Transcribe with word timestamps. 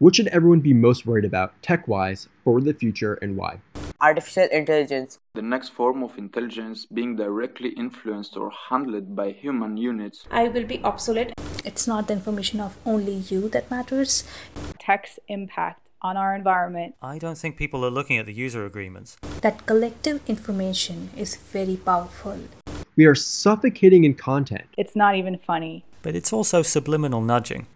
What 0.00 0.14
should 0.14 0.28
everyone 0.28 0.60
be 0.60 0.74
most 0.74 1.06
worried 1.06 1.24
about, 1.24 1.60
tech 1.60 1.88
wise, 1.88 2.28
for 2.44 2.60
the 2.60 2.72
future, 2.72 3.14
and 3.14 3.36
why? 3.36 3.58
Artificial 4.00 4.46
intelligence. 4.52 5.18
The 5.34 5.42
next 5.42 5.70
form 5.70 6.04
of 6.04 6.16
intelligence 6.16 6.86
being 6.86 7.16
directly 7.16 7.70
influenced 7.70 8.36
or 8.36 8.52
handled 8.70 9.16
by 9.16 9.32
human 9.32 9.76
units. 9.76 10.24
I 10.30 10.46
will 10.46 10.66
be 10.66 10.80
obsolete. 10.84 11.32
It's 11.64 11.88
not 11.88 12.06
the 12.06 12.12
information 12.12 12.60
of 12.60 12.76
only 12.86 13.16
you 13.16 13.48
that 13.48 13.72
matters. 13.72 14.22
Tech's 14.78 15.18
impact 15.26 15.80
on 16.00 16.16
our 16.16 16.32
environment. 16.36 16.94
I 17.02 17.18
don't 17.18 17.36
think 17.36 17.56
people 17.56 17.84
are 17.84 17.90
looking 17.90 18.18
at 18.18 18.26
the 18.26 18.32
user 18.32 18.64
agreements. 18.64 19.16
That 19.42 19.66
collective 19.66 20.20
information 20.28 21.10
is 21.16 21.34
very 21.34 21.76
powerful. 21.76 22.38
We 22.94 23.06
are 23.06 23.16
suffocating 23.16 24.04
in 24.04 24.14
content. 24.14 24.66
It's 24.76 24.94
not 24.94 25.16
even 25.16 25.38
funny. 25.38 25.84
But 26.02 26.14
it's 26.14 26.32
also 26.32 26.62
subliminal 26.62 27.20
nudging. 27.20 27.66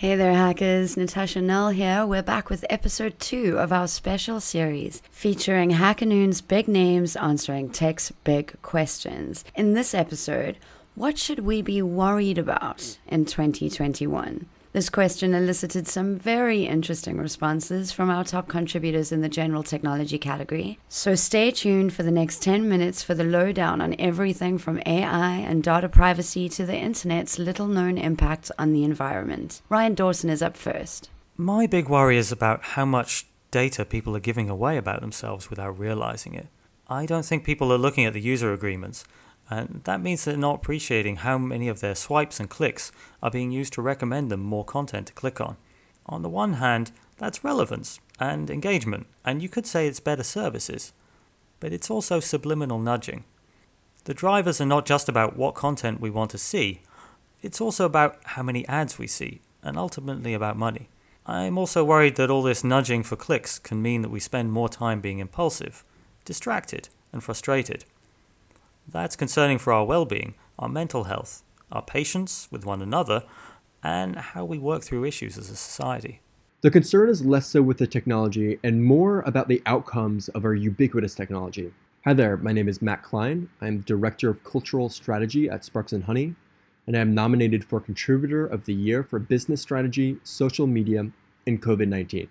Hey 0.00 0.16
there, 0.16 0.32
hackers. 0.32 0.96
Natasha 0.96 1.42
Nel 1.42 1.68
here. 1.68 2.06
We're 2.06 2.22
back 2.22 2.48
with 2.48 2.64
episode 2.70 3.20
two 3.20 3.58
of 3.58 3.70
our 3.70 3.86
special 3.86 4.40
series 4.40 5.02
featuring 5.10 5.72
HackerNoon's 5.72 6.40
big 6.40 6.68
names 6.68 7.16
answering 7.16 7.68
tech's 7.68 8.10
big 8.24 8.56
questions. 8.62 9.44
In 9.54 9.74
this 9.74 9.92
episode, 9.92 10.56
what 10.94 11.18
should 11.18 11.40
we 11.40 11.60
be 11.60 11.82
worried 11.82 12.38
about 12.38 12.96
in 13.08 13.26
2021? 13.26 14.46
This 14.72 14.88
question 14.88 15.34
elicited 15.34 15.88
some 15.88 16.16
very 16.16 16.64
interesting 16.64 17.18
responses 17.18 17.90
from 17.90 18.08
our 18.08 18.22
top 18.22 18.46
contributors 18.46 19.10
in 19.10 19.20
the 19.20 19.28
general 19.28 19.64
technology 19.64 20.16
category. 20.16 20.78
So 20.88 21.16
stay 21.16 21.50
tuned 21.50 21.92
for 21.92 22.04
the 22.04 22.12
next 22.12 22.40
10 22.40 22.68
minutes 22.68 23.02
for 23.02 23.14
the 23.14 23.24
lowdown 23.24 23.80
on 23.80 23.96
everything 23.98 24.58
from 24.58 24.80
AI 24.86 25.38
and 25.38 25.64
data 25.64 25.88
privacy 25.88 26.48
to 26.50 26.64
the 26.64 26.76
internet's 26.76 27.36
little 27.36 27.66
known 27.66 27.98
impact 27.98 28.52
on 28.60 28.72
the 28.72 28.84
environment. 28.84 29.60
Ryan 29.68 29.94
Dawson 29.94 30.30
is 30.30 30.40
up 30.40 30.56
first. 30.56 31.10
My 31.36 31.66
big 31.66 31.88
worry 31.88 32.16
is 32.16 32.30
about 32.30 32.62
how 32.62 32.84
much 32.84 33.26
data 33.50 33.84
people 33.84 34.14
are 34.14 34.20
giving 34.20 34.48
away 34.48 34.76
about 34.76 35.00
themselves 35.00 35.50
without 35.50 35.80
realizing 35.80 36.34
it. 36.34 36.46
I 36.86 37.06
don't 37.06 37.24
think 37.24 37.42
people 37.42 37.72
are 37.72 37.78
looking 37.78 38.04
at 38.04 38.12
the 38.12 38.20
user 38.20 38.52
agreements 38.52 39.04
and 39.50 39.80
that 39.84 40.00
means 40.00 40.24
they're 40.24 40.36
not 40.36 40.56
appreciating 40.56 41.16
how 41.16 41.36
many 41.36 41.68
of 41.68 41.80
their 41.80 41.96
swipes 41.96 42.38
and 42.38 42.48
clicks 42.48 42.92
are 43.20 43.32
being 43.32 43.50
used 43.50 43.72
to 43.72 43.82
recommend 43.82 44.30
them 44.30 44.40
more 44.40 44.64
content 44.64 45.08
to 45.08 45.12
click 45.12 45.40
on. 45.40 45.56
On 46.06 46.22
the 46.22 46.28
one 46.28 46.54
hand, 46.54 46.92
that's 47.18 47.44
relevance 47.44 47.98
and 48.20 48.48
engagement, 48.48 49.06
and 49.24 49.42
you 49.42 49.48
could 49.48 49.66
say 49.66 49.86
it's 49.86 50.00
better 50.00 50.22
services. 50.22 50.92
But 51.58 51.72
it's 51.72 51.90
also 51.90 52.20
subliminal 52.20 52.78
nudging. 52.78 53.24
The 54.04 54.14
drivers 54.14 54.60
are 54.60 54.66
not 54.66 54.86
just 54.86 55.08
about 55.08 55.36
what 55.36 55.54
content 55.54 56.00
we 56.00 56.10
want 56.10 56.30
to 56.30 56.38
see, 56.38 56.82
it's 57.42 57.60
also 57.60 57.84
about 57.84 58.18
how 58.24 58.42
many 58.42 58.66
ads 58.68 58.98
we 58.98 59.06
see, 59.06 59.40
and 59.62 59.76
ultimately 59.76 60.32
about 60.32 60.56
money. 60.56 60.88
I'm 61.26 61.58
also 61.58 61.84
worried 61.84 62.16
that 62.16 62.30
all 62.30 62.42
this 62.42 62.64
nudging 62.64 63.02
for 63.02 63.16
clicks 63.16 63.58
can 63.58 63.82
mean 63.82 64.02
that 64.02 64.10
we 64.10 64.20
spend 64.20 64.52
more 64.52 64.68
time 64.68 65.00
being 65.00 65.18
impulsive, 65.18 65.84
distracted, 66.24 66.88
and 67.12 67.22
frustrated. 67.22 67.84
That's 68.92 69.14
concerning 69.14 69.58
for 69.58 69.72
our 69.72 69.84
well 69.84 70.04
being, 70.04 70.34
our 70.58 70.68
mental 70.68 71.04
health, 71.04 71.44
our 71.70 71.82
patience 71.82 72.48
with 72.50 72.66
one 72.66 72.82
another, 72.82 73.22
and 73.84 74.16
how 74.16 74.44
we 74.44 74.58
work 74.58 74.82
through 74.82 75.04
issues 75.04 75.38
as 75.38 75.48
a 75.48 75.54
society. 75.54 76.20
The 76.62 76.72
concern 76.72 77.08
is 77.08 77.24
less 77.24 77.46
so 77.46 77.62
with 77.62 77.78
the 77.78 77.86
technology 77.86 78.58
and 78.64 78.84
more 78.84 79.20
about 79.20 79.46
the 79.46 79.62
outcomes 79.64 80.28
of 80.30 80.44
our 80.44 80.54
ubiquitous 80.54 81.14
technology. 81.14 81.72
Hi 82.04 82.14
there, 82.14 82.36
my 82.36 82.52
name 82.52 82.68
is 82.68 82.82
Matt 82.82 83.04
Klein. 83.04 83.48
I'm 83.60 83.80
Director 83.82 84.28
of 84.28 84.42
Cultural 84.42 84.88
Strategy 84.88 85.48
at 85.48 85.64
Sparks 85.64 85.92
and 85.92 86.02
Honey, 86.02 86.34
and 86.88 86.96
I 86.96 87.00
am 87.00 87.14
nominated 87.14 87.64
for 87.64 87.78
Contributor 87.78 88.44
of 88.44 88.64
the 88.64 88.74
Year 88.74 89.04
for 89.04 89.20
Business 89.20 89.62
Strategy, 89.62 90.18
Social 90.24 90.66
Media, 90.66 91.06
and 91.46 91.62
COVID 91.62 91.86
19. 91.86 92.28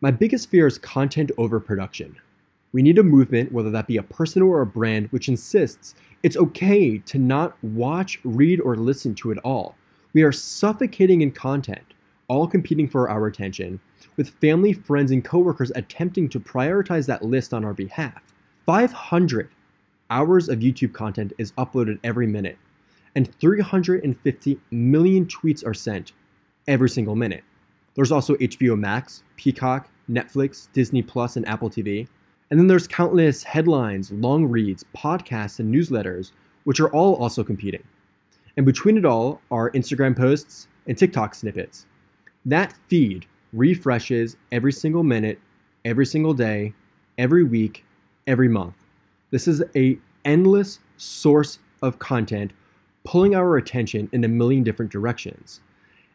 My 0.00 0.12
biggest 0.12 0.50
fear 0.50 0.68
is 0.68 0.78
content 0.78 1.32
overproduction. 1.36 2.16
We 2.76 2.82
need 2.82 2.98
a 2.98 3.02
movement, 3.02 3.52
whether 3.52 3.70
that 3.70 3.86
be 3.86 3.96
a 3.96 4.02
person 4.02 4.42
or 4.42 4.60
a 4.60 4.66
brand, 4.66 5.06
which 5.06 5.30
insists 5.30 5.94
it's 6.22 6.36
okay 6.36 6.98
to 6.98 7.18
not 7.18 7.56
watch, 7.64 8.20
read, 8.22 8.60
or 8.60 8.76
listen 8.76 9.14
to 9.14 9.30
it 9.30 9.38
all. 9.38 9.74
We 10.12 10.22
are 10.24 10.30
suffocating 10.30 11.22
in 11.22 11.30
content, 11.30 11.94
all 12.28 12.46
competing 12.46 12.86
for 12.86 13.08
our 13.08 13.26
attention, 13.28 13.80
with 14.18 14.28
family, 14.42 14.74
friends, 14.74 15.10
and 15.10 15.24
coworkers 15.24 15.72
attempting 15.74 16.28
to 16.28 16.38
prioritize 16.38 17.06
that 17.06 17.24
list 17.24 17.54
on 17.54 17.64
our 17.64 17.72
behalf. 17.72 18.20
500 18.66 19.48
hours 20.10 20.50
of 20.50 20.58
YouTube 20.58 20.92
content 20.92 21.32
is 21.38 21.52
uploaded 21.52 21.98
every 22.04 22.26
minute, 22.26 22.58
and 23.14 23.34
350 23.36 24.60
million 24.70 25.24
tweets 25.24 25.66
are 25.66 25.72
sent 25.72 26.12
every 26.68 26.90
single 26.90 27.16
minute. 27.16 27.42
There's 27.94 28.12
also 28.12 28.34
HBO 28.34 28.78
Max, 28.78 29.22
Peacock, 29.36 29.88
Netflix, 30.10 30.68
Disney 30.74 31.00
Plus, 31.00 31.36
and 31.36 31.48
Apple 31.48 31.70
TV. 31.70 32.06
And 32.50 32.60
then 32.60 32.66
there's 32.66 32.86
countless 32.86 33.42
headlines, 33.42 34.12
long 34.12 34.46
reads, 34.46 34.84
podcasts, 34.96 35.58
and 35.58 35.74
newsletters, 35.74 36.32
which 36.64 36.80
are 36.80 36.90
all 36.90 37.14
also 37.16 37.42
competing. 37.42 37.82
And 38.56 38.64
between 38.64 38.96
it 38.96 39.04
all 39.04 39.40
are 39.50 39.70
Instagram 39.72 40.16
posts 40.16 40.68
and 40.86 40.96
TikTok 40.96 41.34
snippets. 41.34 41.86
That 42.44 42.74
feed 42.88 43.26
refreshes 43.52 44.36
every 44.52 44.72
single 44.72 45.02
minute, 45.02 45.40
every 45.84 46.06
single 46.06 46.34
day, 46.34 46.72
every 47.18 47.42
week, 47.44 47.84
every 48.26 48.48
month. 48.48 48.74
This 49.30 49.48
is 49.48 49.62
a 49.74 49.98
endless 50.24 50.78
source 50.96 51.58
of 51.82 51.98
content 51.98 52.52
pulling 53.04 53.34
our 53.34 53.56
attention 53.56 54.08
in 54.12 54.24
a 54.24 54.28
million 54.28 54.62
different 54.64 54.90
directions. 54.90 55.60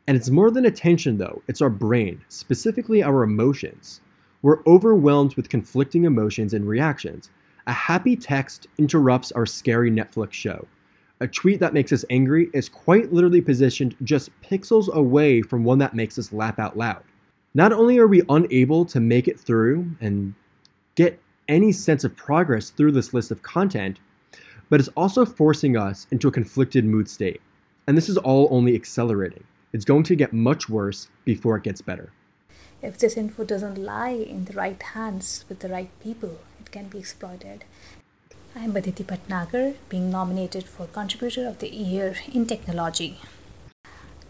And 0.08 0.18
it's 0.18 0.30
more 0.30 0.52
than 0.52 0.66
attention 0.66 1.18
though, 1.18 1.42
it's 1.48 1.62
our 1.62 1.70
brain, 1.70 2.22
specifically 2.28 3.04
our 3.04 3.24
emotions. 3.24 4.02
We're 4.44 4.64
overwhelmed 4.66 5.36
with 5.36 5.50
conflicting 5.50 6.06
emotions 6.06 6.54
and 6.54 6.68
reactions. 6.68 7.30
A 7.68 7.74
happy 7.74 8.16
text 8.16 8.68
interrupts 8.80 9.32
our 9.32 9.46
scary 9.46 9.92
Netflix 9.92 10.34
show. 10.34 10.68
A 11.20 11.28
tweet 11.28 11.60
that 11.60 11.76
makes 11.76 11.92
us 11.92 12.04
angry 12.10 12.50
is 12.52 12.68
quite 12.68 13.14
literally 13.14 13.42
positioned 13.42 13.96
just 14.04 14.32
pixels 14.42 14.92
away 14.92 15.44
from 15.44 15.64
one 15.64 15.78
that 15.78 15.94
makes 15.94 16.18
us 16.18 16.34
laugh 16.34 16.58
out 16.58 16.76
loud. 16.76 17.04
Not 17.54 17.72
only 17.72 18.00
are 18.00 18.08
we 18.08 18.24
unable 18.30 18.84
to 18.86 19.00
make 19.00 19.28
it 19.28 19.40
through 19.40 19.86
and 20.02 20.34
get 20.96 21.20
any 21.48 21.72
sense 21.72 22.04
of 22.04 22.16
progress 22.16 22.72
through 22.72 22.94
this 22.94 23.14
list 23.14 23.30
of 23.30 23.44
content, 23.44 24.00
but 24.70 24.80
it's 24.80 24.90
also 24.96 25.24
forcing 25.24 25.78
us 25.78 26.08
into 26.10 26.28
a 26.28 26.32
conflicted 26.32 26.86
mood 26.86 27.08
state. 27.08 27.42
And 27.86 27.96
this 27.96 28.10
is 28.10 28.18
all 28.18 28.48
only 28.50 28.74
accelerating. 28.74 29.44
It's 29.74 29.86
going 29.86 30.04
to 30.04 30.16
get 30.16 30.34
much 30.34 30.68
worse 30.68 31.10
before 31.26 31.58
it 31.58 31.64
gets 31.64 31.82
better. 31.82 32.12
If 32.82 32.98
this 32.98 33.16
info 33.16 33.44
doesn't 33.44 33.78
lie 33.78 34.10
in 34.10 34.46
the 34.46 34.54
right 34.54 34.82
hands 34.82 35.46
with 35.48 35.60
the 35.60 35.70
right 35.70 35.92
people, 36.02 36.40
it 36.60 36.72
can 36.72 36.88
be 36.88 36.98
exploited. 36.98 37.64
I 38.56 38.64
am 38.64 38.74
Baditi 38.74 39.06
Bhatnagar, 39.06 39.76
being 39.88 40.10
nominated 40.10 40.64
for 40.64 40.88
Contributor 40.88 41.48
of 41.48 41.60
the 41.60 41.70
Year 41.70 42.16
in 42.34 42.48
Technology. 42.48 43.20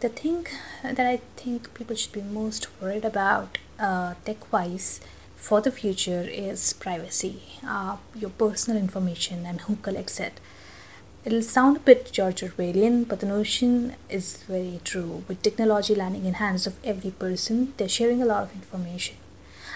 The 0.01 0.09
thing 0.09 0.47
that 0.84 1.00
I 1.00 1.22
think 1.38 1.73
people 1.73 1.95
should 1.95 2.12
be 2.12 2.22
most 2.22 2.67
worried 2.81 3.06
about 3.06 3.57
uh, 3.79 4.16
tech 4.25 4.51
wise 4.51 5.00
for 5.38 5.62
the 5.62 5.72
future 5.72 6.22
is 6.22 6.73
privacy, 6.73 7.41
uh, 7.66 7.97
your 8.13 8.31
personal 8.31 8.78
information, 8.78 9.45
and 9.45 9.62
who 9.62 9.78
collects 9.78 10.19
it. 10.19 10.41
It'll 11.23 11.43
sound 11.43 11.77
a 11.77 11.79
bit 11.81 12.11
George 12.11 12.41
Orwellian, 12.41 13.07
but 13.07 13.19
the 13.19 13.27
notion 13.27 13.93
is 14.09 14.37
very 14.37 14.81
true. 14.83 15.23
With 15.27 15.43
technology 15.43 15.93
landing 15.93 16.25
in 16.25 16.33
hands 16.33 16.65
of 16.65 16.79
every 16.83 17.11
person, 17.11 17.75
they're 17.77 17.87
sharing 17.87 18.23
a 18.23 18.25
lot 18.25 18.41
of 18.41 18.55
information. 18.55 19.17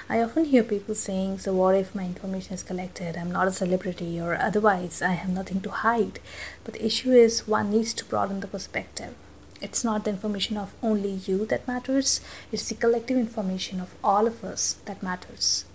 I 0.09 0.23
often 0.23 0.45
hear 0.45 0.63
people 0.63 0.95
saying, 0.95 1.38
So, 1.38 1.53
what 1.53 1.75
if 1.75 1.94
my 1.94 2.06
information 2.06 2.56
is 2.56 2.63
collected? 2.63 3.16
I'm 3.16 3.31
not 3.31 3.47
a 3.47 3.51
celebrity, 3.51 4.19
or 4.19 4.35
otherwise, 4.35 5.03
I 5.03 5.11
have 5.11 5.29
nothing 5.29 5.61
to 5.61 5.69
hide. 5.69 6.19
But 6.63 6.73
the 6.73 6.85
issue 6.85 7.11
is, 7.11 7.47
one 7.47 7.69
needs 7.69 7.94
to 7.94 8.06
broaden 8.06 8.39
the 8.39 8.47
perspective. 8.47 9.13
It's 9.62 9.83
not 9.83 10.03
the 10.03 10.09
information 10.09 10.57
of 10.57 10.73
only 10.81 11.12
you 11.12 11.45
that 11.45 11.67
matters, 11.67 12.22
it's 12.51 12.67
the 12.69 12.73
collective 12.73 13.17
information 13.17 13.79
of 13.79 13.94
all 14.03 14.25
of 14.25 14.44
us 14.44 14.77
that 14.86 15.03
matters 15.03 15.65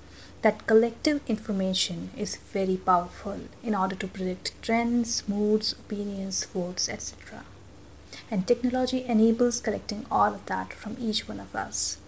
that 0.42 0.66
collective 0.66 1.20
information 1.26 2.10
is 2.16 2.36
very 2.36 2.76
powerful 2.76 3.40
in 3.62 3.74
order 3.74 3.94
to 3.94 4.06
predict 4.08 4.60
trends, 4.62 5.28
moods, 5.28 5.72
opinions, 5.72 6.44
votes, 6.46 6.88
etc. 6.88 7.44
And 8.30 8.46
technology 8.46 9.04
enables 9.04 9.60
collecting 9.60 10.06
all 10.10 10.34
of 10.34 10.46
that 10.46 10.72
from 10.72 10.96
each 10.98 11.28
one 11.28 11.40
of 11.40 11.54
us. 11.54 11.98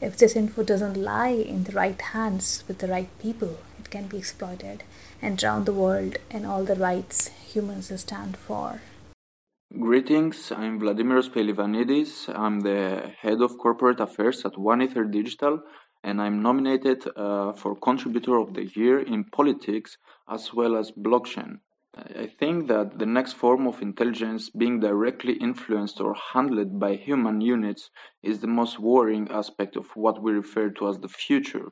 If 0.00 0.16
this 0.16 0.36
info 0.36 0.62
doesn't 0.62 0.96
lie 0.96 1.36
in 1.54 1.64
the 1.64 1.72
right 1.72 2.00
hands 2.00 2.64
with 2.68 2.78
the 2.78 2.88
right 2.88 3.08
people, 3.20 3.58
it 3.78 3.90
can 3.90 4.06
be 4.06 4.18
exploited 4.18 4.84
and 5.20 5.38
drown 5.38 5.64
the 5.64 5.72
world 5.72 6.16
and 6.30 6.46
all 6.46 6.64
the 6.64 6.76
rights 6.76 7.30
humans 7.52 7.92
stand 8.00 8.36
for. 8.36 8.80
Greetings, 9.80 10.52
I'm 10.52 10.78
Vladimir 10.78 11.22
Pelivanidis. 11.22 12.28
I'm 12.28 12.60
the 12.60 13.10
head 13.20 13.40
of 13.40 13.56
corporate 13.56 14.00
affairs 14.00 14.44
at 14.44 14.58
One 14.58 14.82
Ether 14.82 15.04
Digital, 15.04 15.62
and 16.02 16.20
I'm 16.20 16.42
nominated 16.42 17.06
uh, 17.16 17.52
for 17.52 17.76
Contributor 17.76 18.36
of 18.36 18.54
the 18.54 18.66
Year 18.66 19.00
in 19.00 19.24
Politics 19.24 19.98
as 20.28 20.52
well 20.52 20.76
as 20.76 20.90
Blockchain. 20.90 21.60
I 21.94 22.26
think 22.26 22.68
that 22.68 22.98
the 22.98 23.06
next 23.06 23.34
form 23.34 23.66
of 23.66 23.82
intelligence 23.82 24.48
being 24.48 24.80
directly 24.80 25.34
influenced 25.34 26.00
or 26.00 26.14
handled 26.32 26.80
by 26.80 26.96
human 26.96 27.42
units 27.42 27.90
is 28.22 28.40
the 28.40 28.46
most 28.46 28.78
worrying 28.78 29.30
aspect 29.30 29.76
of 29.76 29.94
what 29.94 30.22
we 30.22 30.32
refer 30.32 30.70
to 30.70 30.88
as 30.88 30.98
the 31.00 31.08
future. 31.08 31.70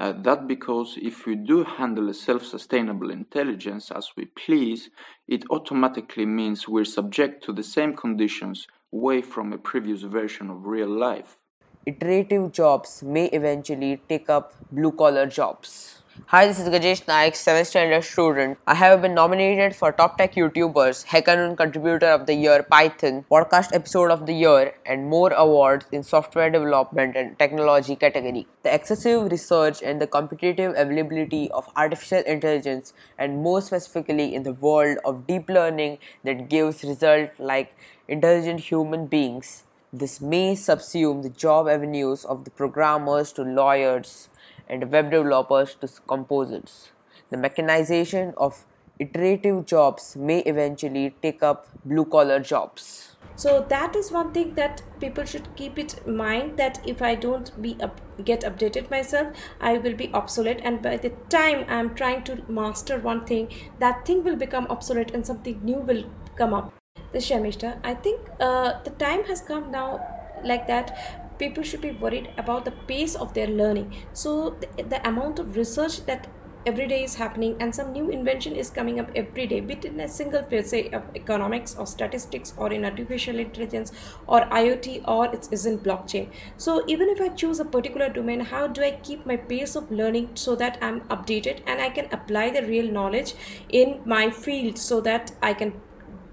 Uh, 0.00 0.12
that 0.12 0.46
because 0.46 0.96
if 1.02 1.26
we 1.26 1.34
do 1.34 1.64
handle 1.64 2.08
a 2.08 2.14
self 2.14 2.46
sustainable 2.46 3.10
intelligence 3.10 3.90
as 3.90 4.12
we 4.16 4.24
please, 4.24 4.90
it 5.26 5.44
automatically 5.50 6.24
means 6.24 6.68
we're 6.68 6.84
subject 6.84 7.44
to 7.44 7.52
the 7.52 7.64
same 7.64 7.94
conditions 7.94 8.68
way 8.90 9.20
from 9.20 9.52
a 9.52 9.58
previous 9.58 10.02
version 10.02 10.48
of 10.50 10.66
real 10.66 10.88
life. 10.88 11.38
Iterative 11.86 12.52
jobs 12.52 13.02
may 13.02 13.26
eventually 13.26 14.02
take 14.08 14.28
up 14.28 14.52
blue 14.70 14.90
collar 14.92 15.26
jobs. 15.26 16.02
Hi, 16.26 16.46
this 16.46 16.58
is 16.58 16.68
Gajesh 16.68 17.06
Naik, 17.06 17.34
7th 17.34 17.66
standard 17.66 18.02
student. 18.02 18.58
I 18.66 18.74
have 18.74 19.00
been 19.00 19.14
nominated 19.14 19.76
for 19.76 19.92
Top 19.92 20.18
Tech 20.18 20.34
YouTubers, 20.34 21.06
HackerNoon 21.06 21.56
Contributor 21.56 22.08
of 22.08 22.26
the 22.26 22.34
Year, 22.34 22.64
Python, 22.64 23.24
Podcast 23.30 23.72
Episode 23.72 24.10
of 24.10 24.26
the 24.26 24.34
Year, 24.34 24.74
and 24.84 25.08
more 25.08 25.32
awards 25.32 25.86
in 25.92 26.02
software 26.02 26.50
development 26.50 27.16
and 27.16 27.38
technology 27.38 27.94
category. 27.94 28.48
The 28.64 28.74
excessive 28.74 29.30
research 29.30 29.80
and 29.80 30.00
the 30.00 30.08
competitive 30.08 30.74
availability 30.76 31.48
of 31.52 31.70
artificial 31.76 32.18
intelligence, 32.26 32.92
and 33.16 33.40
more 33.40 33.62
specifically 33.62 34.34
in 34.34 34.42
the 34.42 34.52
world 34.54 34.98
of 35.04 35.26
deep 35.28 35.48
learning 35.48 35.98
that 36.24 36.48
gives 36.48 36.82
results 36.82 37.38
like 37.38 37.74
intelligent 38.08 38.60
human 38.60 39.06
beings. 39.06 39.62
This 39.92 40.20
may 40.20 40.54
subsume 40.54 41.22
the 41.22 41.30
job 41.30 41.66
avenues 41.66 42.26
of 42.26 42.44
the 42.44 42.50
programmers 42.50 43.32
to 43.32 43.42
lawyers 43.42 44.28
and 44.68 44.92
web 44.92 45.10
developers 45.10 45.76
to 45.76 45.88
composers. 46.06 46.90
The 47.30 47.38
mechanization 47.38 48.34
of 48.36 48.66
iterative 48.98 49.64
jobs 49.64 50.14
may 50.14 50.40
eventually 50.40 51.14
take 51.22 51.42
up 51.42 51.68
blue 51.86 52.04
collar 52.04 52.38
jobs. 52.40 53.16
So 53.34 53.64
that 53.70 53.96
is 53.96 54.12
one 54.12 54.32
thing 54.32 54.54
that 54.56 54.82
people 55.00 55.24
should 55.24 55.56
keep 55.56 55.78
it 55.78 56.00
in 56.04 56.16
mind 56.16 56.58
that 56.58 56.86
if 56.86 57.00
I 57.00 57.14
don't 57.14 57.50
be 57.62 57.78
up, 57.80 58.00
get 58.24 58.42
updated 58.42 58.90
myself, 58.90 59.28
I 59.58 59.78
will 59.78 59.94
be 59.94 60.10
obsolete. 60.12 60.60
And 60.64 60.82
by 60.82 60.98
the 60.98 61.10
time 61.30 61.64
I'm 61.66 61.94
trying 61.94 62.24
to 62.24 62.42
master 62.46 62.98
one 62.98 63.24
thing, 63.24 63.48
that 63.78 64.04
thing 64.04 64.22
will 64.22 64.36
become 64.36 64.66
obsolete 64.68 65.12
and 65.12 65.26
something 65.26 65.60
new 65.62 65.78
will 65.78 66.04
come 66.36 66.52
up. 66.52 66.77
The 67.12 67.18
Shamishta, 67.18 67.78
I 67.82 67.94
think 67.94 68.20
uh, 68.38 68.82
the 68.84 68.90
time 68.90 69.24
has 69.24 69.40
come 69.40 69.70
now 69.70 70.00
like 70.44 70.66
that 70.66 71.38
people 71.38 71.62
should 71.62 71.80
be 71.80 71.92
worried 71.92 72.30
about 72.36 72.64
the 72.64 72.72
pace 72.86 73.14
of 73.14 73.32
their 73.32 73.46
learning. 73.46 73.94
So 74.12 74.56
the, 74.60 74.82
the 74.82 75.08
amount 75.08 75.38
of 75.38 75.56
research 75.56 76.04
that 76.06 76.26
every 76.66 76.86
day 76.86 77.02
is 77.04 77.14
happening 77.14 77.56
and 77.60 77.74
some 77.74 77.92
new 77.92 78.10
invention 78.10 78.54
is 78.54 78.68
coming 78.68 79.00
up 79.00 79.08
every 79.14 79.46
day 79.46 79.60
be 79.60 79.74
it 79.74 79.84
in 79.86 80.00
a 80.00 80.08
single 80.08 80.42
field 80.42 80.66
say 80.66 80.90
of 80.90 81.02
economics 81.14 81.74
or 81.76 81.86
statistics 81.86 82.52
or 82.58 82.70
in 82.72 82.84
artificial 82.84 83.38
intelligence 83.38 83.92
or 84.26 84.40
iot 84.60 85.02
or 85.06 85.32
it 85.32 85.48
is 85.50 85.64
in 85.64 85.78
blockchain. 85.78 86.28
So 86.58 86.84
even 86.86 87.08
if 87.08 87.22
i 87.22 87.28
choose 87.28 87.60
a 87.60 87.64
particular 87.64 88.08
domain 88.10 88.40
how 88.40 88.66
do 88.66 88.82
i 88.82 88.90
keep 88.90 89.24
my 89.24 89.36
pace 89.36 89.76
of 89.76 89.90
learning 89.90 90.30
so 90.34 90.56
that 90.56 90.78
i'm 90.82 91.00
updated 91.16 91.62
and 91.66 91.80
i 91.80 91.88
can 91.88 92.08
apply 92.12 92.50
the 92.50 92.66
real 92.66 92.90
knowledge 92.92 93.34
in 93.70 94.00
my 94.04 94.30
field 94.30 94.76
so 94.76 95.00
that 95.00 95.32
i 95.40 95.54
can 95.54 95.72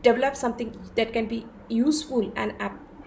develop 0.08 0.36
something 0.36 0.72
that 0.96 1.14
can 1.14 1.28
be 1.36 1.46
useful 1.70 2.32
and 2.36 2.54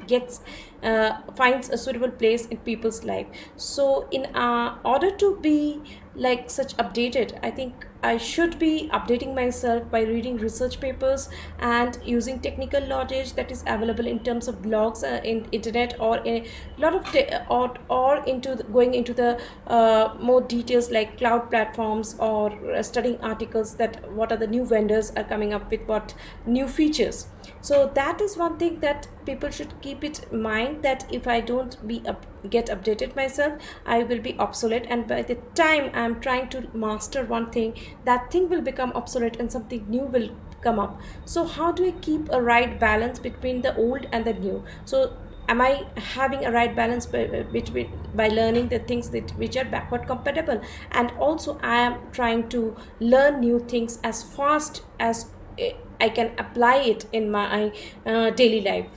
gets 0.09 0.41
uh, 0.83 1.13
finds 1.37 1.69
a 1.71 1.79
suitable 1.79 2.11
place 2.11 2.47
in 2.47 2.59
people's 2.59 3.05
life. 3.05 3.27
So 3.57 4.09
in 4.11 4.27
uh, 4.35 4.79
order 4.85 5.11
to 5.17 5.39
be 5.41 5.83
like 6.15 6.51
such 6.51 6.77
updated 6.79 7.39
i 7.45 7.51
think 7.51 7.87
i 8.03 8.17
should 8.17 8.59
be 8.59 8.89
updating 8.93 9.35
myself 9.35 9.89
by 9.91 10.01
reading 10.03 10.37
research 10.37 10.81
papers 10.81 11.29
and 11.61 11.99
using 12.05 12.41
technical 12.41 12.81
knowledge 12.93 13.35
that 13.35 13.53
is 13.53 13.63
available 13.67 14.07
in 14.07 14.19
terms 14.25 14.49
of 14.49 14.57
blogs 14.63 15.05
uh, 15.05 15.21
in 15.23 15.45
internet 15.53 15.95
or 16.01 16.19
a 16.27 16.45
lot 16.77 16.95
of 16.95 17.07
or, 17.49 17.75
or 17.89 18.25
into 18.25 18.55
the, 18.57 18.65
going 18.65 18.95
into 18.95 19.15
the 19.15 19.41
uh, 19.69 20.15
more 20.21 20.41
details 20.41 20.91
like 20.91 21.17
cloud 21.19 21.49
platforms 21.51 22.17
or 22.19 22.51
uh, 22.73 22.83
studying 22.83 23.21
articles 23.21 23.77
that 23.77 24.11
what 24.13 24.33
are 24.33 24.37
the 24.37 24.47
new 24.47 24.65
vendors 24.65 25.13
are 25.17 25.25
coming 25.25 25.53
up 25.55 25.71
with 25.71 25.83
what 25.87 26.15
new 26.47 26.67
features 26.67 27.27
so 27.61 27.91
that 27.95 28.21
is 28.21 28.37
one 28.37 28.57
thing 28.59 28.81
that 28.81 29.09
people 29.27 29.51
should 29.51 29.81
keep 29.83 30.05
it 30.05 30.27
in 30.31 30.43
mind 30.43 30.83
that 30.83 31.07
if 31.13 31.27
i 31.27 31.41
don't 31.41 31.77
be 31.87 32.03
up, 32.07 32.27
get 32.51 32.67
updated 32.67 33.15
myself 33.17 33.61
i 33.87 34.03
will 34.03 34.21
be 34.21 34.39
obsolete. 34.39 34.87
And 34.89 35.07
by 35.07 35.23
the 35.23 35.37
time 35.55 35.91
i'm 35.95 36.21
trying 36.21 36.49
to 36.51 36.69
master 36.73 37.25
one 37.25 37.51
thing 37.51 37.75
that 38.05 38.31
thing 38.31 38.49
will 38.49 38.63
become 38.63 38.93
obsolete 38.93 39.37
and 39.39 39.51
something 39.51 39.85
new 39.89 40.05
will 40.05 40.31
come 40.61 40.79
up. 40.79 41.01
So 41.25 41.45
how 41.45 41.73
do 41.73 41.87
i 41.87 41.93
keep 41.93 42.29
a 42.33 42.43
right 42.43 42.79
balance 42.81 43.19
between 43.19 43.63
the 43.63 43.77
old 43.77 44.07
and 44.13 44.25
the 44.25 44.35
new? 44.35 44.65
So 44.85 45.17
am 45.49 45.61
i 45.61 45.87
having 45.97 46.45
a 46.45 46.53
right 46.53 46.75
balance 46.75 47.07
between 47.07 47.91
by 48.15 48.29
learning 48.29 48.69
the 48.69 48.79
things 48.81 49.11
that 49.11 49.31
which 49.39 49.57
are 49.57 49.65
backward 49.65 50.07
compatible? 50.07 50.61
And 50.93 51.13
also 51.13 51.59
i 51.63 51.77
am 51.77 52.01
trying 52.13 52.49
to 52.51 52.77
learn 53.01 53.41
new 53.41 53.61
things 53.61 53.99
as 54.03 54.23
fast 54.23 54.83
as 54.99 55.27
eh, 55.59 55.73
I 56.01 56.09
can 56.09 56.33
apply 56.39 56.77
it 56.77 57.07
in 57.13 57.31
my 57.31 57.73
uh, 58.07 58.31
daily 58.31 58.61
life. 58.61 58.91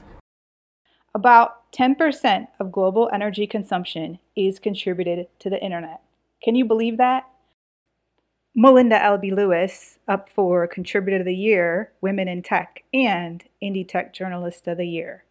About 1.14 1.72
10% 1.74 2.48
of 2.60 2.72
global 2.72 3.10
energy 3.14 3.48
consumption 3.48 4.20
is 4.36 4.60
contributed 4.60 5.28
to 5.40 5.50
the 5.50 5.62
internet. 5.62 6.02
Can 6.44 6.56
you 6.56 6.66
believe 6.66 6.98
that? 6.98 7.28
Melinda 8.54 9.02
L.B. 9.02 9.32
Lewis, 9.32 9.98
up 10.08 10.30
for 10.30 10.68
Contributor 10.68 11.20
of 11.20 11.26
the 11.26 11.36
Year, 11.36 11.92
Women 12.02 12.28
in 12.28 12.44
Tech, 12.44 12.84
and 12.94 13.44
Indie 13.64 13.88
Tech 13.88 14.14
Journalist 14.14 14.68
of 14.68 14.78
the 14.78 14.86
Year. 14.86 15.24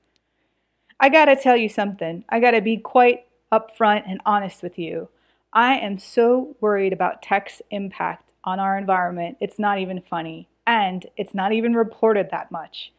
I 0.98 1.08
gotta 1.08 1.36
tell 1.36 1.56
you 1.56 1.68
something. 1.68 2.24
I 2.28 2.40
gotta 2.40 2.62
be 2.62 2.78
quite 2.78 3.26
upfront 3.52 4.04
and 4.06 4.20
honest 4.24 4.62
with 4.62 4.78
you. 4.78 5.08
I 5.52 5.76
am 5.78 5.98
so 5.98 6.56
worried 6.60 6.92
about 6.92 7.22
tech's 7.22 7.60
impact 7.70 8.30
on 8.44 8.58
our 8.58 8.78
environment, 8.78 9.36
it's 9.40 9.58
not 9.58 9.78
even 9.78 10.00
funny 10.00 10.48
and 10.70 11.06
it's 11.16 11.34
not 11.34 11.52
even 11.52 11.74
reported 11.74 12.28
that 12.30 12.52
much. 12.52 12.92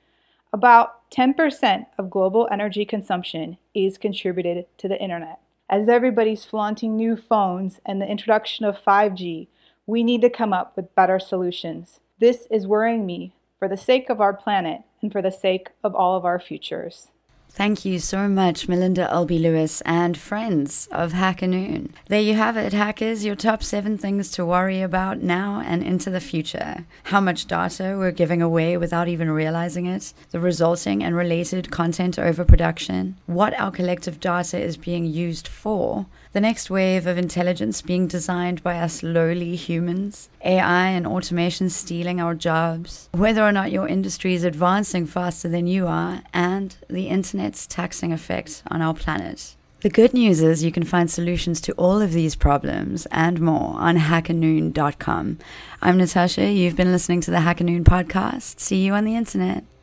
About 0.51 1.09
10% 1.09 1.85
of 1.97 2.09
global 2.09 2.49
energy 2.51 2.83
consumption 2.83 3.57
is 3.73 3.97
contributed 3.97 4.65
to 4.77 4.89
the 4.89 5.01
internet. 5.01 5.39
As 5.69 5.87
everybody's 5.87 6.43
flaunting 6.43 6.97
new 6.97 7.15
phones 7.15 7.79
and 7.85 8.01
the 8.01 8.11
introduction 8.11 8.65
of 8.65 8.83
5G, 8.85 9.47
we 9.85 10.03
need 10.03 10.19
to 10.19 10.29
come 10.29 10.51
up 10.51 10.75
with 10.75 10.93
better 10.95 11.17
solutions. 11.17 12.01
This 12.19 12.45
is 12.51 12.67
worrying 12.67 13.05
me 13.05 13.35
for 13.57 13.69
the 13.69 13.77
sake 13.77 14.09
of 14.09 14.19
our 14.19 14.33
planet 14.33 14.81
and 15.01 15.09
for 15.09 15.21
the 15.21 15.31
sake 15.31 15.69
of 15.81 15.95
all 15.95 16.17
of 16.17 16.25
our 16.25 16.41
futures. 16.41 17.07
Thank 17.53 17.83
you 17.83 17.99
so 17.99 18.29
much, 18.29 18.69
Melinda 18.69 19.11
L.B. 19.11 19.37
Lewis 19.37 19.81
and 19.81 20.17
friends 20.17 20.87
of 20.89 21.11
HackerNoon. 21.11 21.91
There 22.07 22.21
you 22.21 22.33
have 22.35 22.55
it, 22.55 22.71
hackers, 22.71 23.25
your 23.25 23.35
top 23.35 23.61
seven 23.61 23.97
things 23.97 24.31
to 24.31 24.45
worry 24.45 24.81
about 24.81 25.21
now 25.21 25.61
and 25.65 25.83
into 25.83 26.09
the 26.09 26.21
future. 26.21 26.85
How 27.03 27.19
much 27.19 27.47
data 27.47 27.97
we're 27.99 28.11
giving 28.11 28.41
away 28.41 28.77
without 28.77 29.09
even 29.09 29.29
realizing 29.29 29.85
it, 29.85 30.13
the 30.31 30.39
resulting 30.39 31.03
and 31.03 31.13
related 31.13 31.71
content 31.71 32.17
overproduction, 32.17 33.17
what 33.25 33.53
our 33.59 33.69
collective 33.69 34.21
data 34.21 34.57
is 34.57 34.77
being 34.77 35.05
used 35.05 35.45
for, 35.45 36.05
the 36.33 36.41
next 36.41 36.69
wave 36.69 37.07
of 37.07 37.17
intelligence 37.17 37.81
being 37.81 38.07
designed 38.07 38.63
by 38.63 38.77
us 38.77 39.03
lowly 39.03 39.55
humans, 39.55 40.29
AI 40.43 40.87
and 40.87 41.05
automation 41.05 41.69
stealing 41.69 42.21
our 42.21 42.35
jobs, 42.35 43.09
whether 43.11 43.43
or 43.43 43.51
not 43.51 43.71
your 43.71 43.87
industry 43.87 44.33
is 44.33 44.43
advancing 44.43 45.05
faster 45.05 45.49
than 45.49 45.67
you 45.67 45.87
are, 45.87 46.21
and 46.33 46.77
the 46.89 47.07
internet's 47.07 47.67
taxing 47.67 48.13
effect 48.13 48.63
on 48.67 48.81
our 48.81 48.93
planet. 48.93 49.55
The 49.81 49.89
good 49.89 50.13
news 50.13 50.43
is 50.43 50.63
you 50.63 50.71
can 50.71 50.83
find 50.83 51.09
solutions 51.09 51.59
to 51.61 51.71
all 51.73 52.01
of 52.01 52.13
these 52.13 52.35
problems 52.35 53.07
and 53.09 53.41
more 53.41 53.73
on 53.79 53.97
hackernoon.com. 53.97 55.39
I'm 55.81 55.97
Natasha. 55.97 56.51
You've 56.51 56.75
been 56.75 56.91
listening 56.91 57.19
to 57.21 57.31
the 57.31 57.37
HackerNoon 57.37 57.83
podcast. 57.83 58.59
See 58.59 58.85
you 58.85 58.93
on 58.93 59.05
the 59.05 59.15
internet. 59.15 59.63